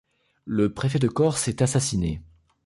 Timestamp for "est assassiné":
1.47-2.23